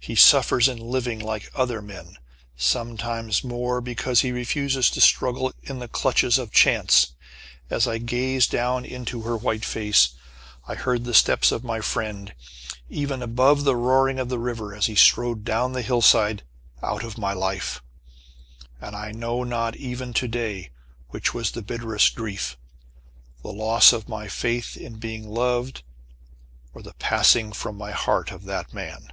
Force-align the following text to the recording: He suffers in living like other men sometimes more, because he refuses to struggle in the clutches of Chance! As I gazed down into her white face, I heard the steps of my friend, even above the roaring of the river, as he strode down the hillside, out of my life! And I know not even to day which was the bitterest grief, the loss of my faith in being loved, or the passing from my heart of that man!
He 0.00 0.14
suffers 0.14 0.68
in 0.68 0.78
living 0.78 1.18
like 1.18 1.50
other 1.54 1.82
men 1.82 2.16
sometimes 2.56 3.44
more, 3.44 3.82
because 3.82 4.22
he 4.22 4.30
refuses 4.32 4.88
to 4.90 5.02
struggle 5.02 5.52
in 5.62 5.80
the 5.80 5.88
clutches 5.88 6.38
of 6.38 6.50
Chance! 6.50 7.12
As 7.68 7.86
I 7.86 7.98
gazed 7.98 8.50
down 8.50 8.86
into 8.86 9.22
her 9.22 9.36
white 9.36 9.66
face, 9.66 10.10
I 10.66 10.76
heard 10.76 11.04
the 11.04 11.12
steps 11.12 11.52
of 11.52 11.62
my 11.62 11.82
friend, 11.82 12.32
even 12.88 13.22
above 13.22 13.64
the 13.64 13.76
roaring 13.76 14.18
of 14.18 14.30
the 14.30 14.38
river, 14.38 14.74
as 14.74 14.86
he 14.86 14.94
strode 14.94 15.44
down 15.44 15.72
the 15.72 15.82
hillside, 15.82 16.42
out 16.82 17.04
of 17.04 17.18
my 17.18 17.34
life! 17.34 17.82
And 18.80 18.96
I 18.96 19.12
know 19.12 19.42
not 19.42 19.76
even 19.76 20.14
to 20.14 20.28
day 20.28 20.70
which 21.08 21.34
was 21.34 21.50
the 21.50 21.60
bitterest 21.60 22.14
grief, 22.14 22.56
the 23.42 23.52
loss 23.52 23.92
of 23.92 24.08
my 24.08 24.26
faith 24.26 24.74
in 24.74 24.94
being 24.94 25.28
loved, 25.28 25.82
or 26.72 26.80
the 26.82 26.94
passing 26.94 27.52
from 27.52 27.76
my 27.76 27.90
heart 27.90 28.30
of 28.30 28.44
that 28.44 28.72
man! 28.72 29.12